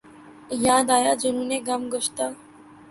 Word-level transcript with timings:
یاد 0.65 0.87
آیا 0.97 1.13
جنون 1.21 1.51
گم 1.67 1.81
گشتہ 1.93 2.25